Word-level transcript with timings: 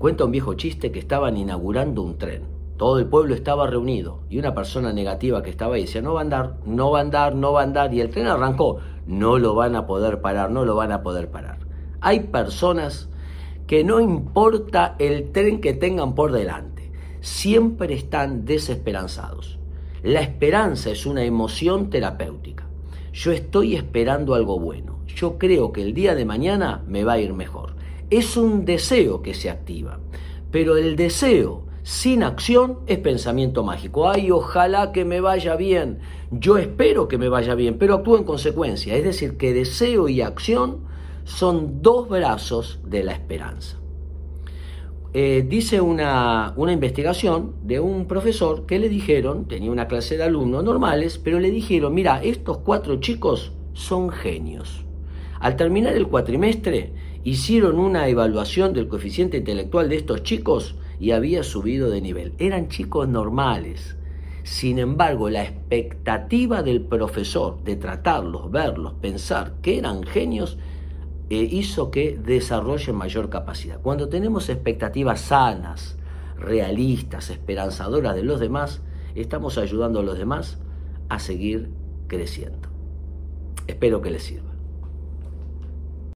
Cuenta 0.00 0.24
un 0.24 0.30
viejo 0.30 0.54
chiste 0.54 0.90
que 0.92 0.98
estaban 0.98 1.36
inaugurando 1.36 2.00
un 2.00 2.16
tren. 2.16 2.44
Todo 2.78 2.98
el 2.98 3.04
pueblo 3.04 3.34
estaba 3.34 3.66
reunido 3.66 4.22
y 4.30 4.38
una 4.38 4.54
persona 4.54 4.94
negativa 4.94 5.42
que 5.42 5.50
estaba 5.50 5.74
ahí 5.74 5.82
decía, 5.82 6.00
no 6.00 6.14
va 6.14 6.20
a 6.20 6.22
andar, 6.22 6.56
no 6.64 6.90
va 6.90 7.00
a 7.00 7.02
andar, 7.02 7.34
no 7.34 7.52
va 7.52 7.60
a 7.60 7.64
andar. 7.64 7.92
Y 7.92 8.00
el 8.00 8.08
tren 8.08 8.26
arrancó, 8.26 8.78
no 9.06 9.36
lo 9.36 9.54
van 9.54 9.76
a 9.76 9.86
poder 9.86 10.22
parar, 10.22 10.50
no 10.50 10.64
lo 10.64 10.74
van 10.74 10.90
a 10.90 11.02
poder 11.02 11.30
parar. 11.30 11.58
Hay 12.00 12.20
personas 12.20 13.10
que 13.66 13.84
no 13.84 14.00
importa 14.00 14.96
el 14.98 15.32
tren 15.32 15.60
que 15.60 15.74
tengan 15.74 16.14
por 16.14 16.32
delante, 16.32 16.92
siempre 17.20 17.92
están 17.92 18.46
desesperanzados. 18.46 19.58
La 20.02 20.22
esperanza 20.22 20.88
es 20.88 21.04
una 21.04 21.24
emoción 21.24 21.90
terapéutica. 21.90 22.66
Yo 23.12 23.32
estoy 23.32 23.76
esperando 23.76 24.32
algo 24.32 24.58
bueno. 24.58 25.00
Yo 25.08 25.36
creo 25.36 25.72
que 25.72 25.82
el 25.82 25.92
día 25.92 26.14
de 26.14 26.24
mañana 26.24 26.82
me 26.86 27.04
va 27.04 27.12
a 27.12 27.18
ir 27.18 27.34
mejor. 27.34 27.69
Es 28.10 28.36
un 28.36 28.64
deseo 28.64 29.22
que 29.22 29.34
se 29.34 29.50
activa, 29.50 30.00
pero 30.50 30.76
el 30.76 30.96
deseo 30.96 31.64
sin 31.82 32.22
acción 32.22 32.80
es 32.86 32.98
pensamiento 32.98 33.62
mágico. 33.64 34.08
Ay, 34.08 34.30
ojalá 34.30 34.92
que 34.92 35.04
me 35.04 35.20
vaya 35.20 35.56
bien. 35.56 36.00
Yo 36.30 36.58
espero 36.58 37.08
que 37.08 37.18
me 37.18 37.28
vaya 37.28 37.54
bien, 37.54 37.78
pero 37.78 37.94
actúo 37.94 38.18
en 38.18 38.24
consecuencia. 38.24 38.94
Es 38.96 39.04
decir, 39.04 39.36
que 39.36 39.54
deseo 39.54 40.08
y 40.08 40.20
acción 40.20 40.80
son 41.24 41.82
dos 41.82 42.08
brazos 42.08 42.80
de 42.84 43.04
la 43.04 43.12
esperanza. 43.12 43.76
Eh, 45.12 45.44
dice 45.48 45.80
una, 45.80 46.52
una, 46.56 46.72
investigación 46.72 47.54
de 47.64 47.80
un 47.80 48.06
profesor 48.06 48.66
que 48.66 48.78
le 48.78 48.88
dijeron, 48.88 49.48
tenía 49.48 49.72
una 49.72 49.88
clase 49.88 50.16
de 50.16 50.22
alumnos 50.22 50.62
normales, 50.62 51.18
pero 51.18 51.40
le 51.40 51.50
dijeron, 51.50 51.94
mira, 51.94 52.22
estos 52.22 52.58
cuatro 52.58 53.00
chicos 53.00 53.52
son 53.72 54.10
genios. 54.10 54.84
Al 55.40 55.56
terminar 55.56 55.94
el 55.96 56.06
cuatrimestre, 56.06 56.92
hicieron 57.24 57.78
una 57.78 58.08
evaluación 58.08 58.72
del 58.72 58.88
coeficiente 58.88 59.38
intelectual 59.38 59.88
de 59.88 59.96
estos 59.96 60.22
chicos 60.22 60.76
y 60.98 61.12
había 61.12 61.42
subido 61.42 61.90
de 61.90 62.00
nivel. 62.00 62.34
Eran 62.38 62.68
chicos 62.68 63.08
normales. 63.08 63.96
Sin 64.42 64.78
embargo, 64.78 65.28
la 65.28 65.42
expectativa 65.42 66.62
del 66.62 66.82
profesor 66.82 67.62
de 67.62 67.76
tratarlos, 67.76 68.50
verlos, 68.50 68.94
pensar 68.94 69.54
que 69.62 69.78
eran 69.78 70.02
genios, 70.02 70.58
eh, 71.28 71.46
hizo 71.50 71.90
que 71.90 72.18
desarrollen 72.18 72.96
mayor 72.96 73.30
capacidad. 73.30 73.80
Cuando 73.80 74.08
tenemos 74.08 74.48
expectativas 74.48 75.20
sanas, 75.20 75.96
realistas, 76.36 77.30
esperanzadoras 77.30 78.14
de 78.14 78.24
los 78.24 78.40
demás, 78.40 78.82
estamos 79.14 79.58
ayudando 79.58 80.00
a 80.00 80.02
los 80.02 80.18
demás 80.18 80.58
a 81.08 81.18
seguir 81.18 81.70
creciendo. 82.08 82.68
Espero 83.66 84.00
que 84.00 84.10
les 84.10 84.22
sirva. 84.22 84.49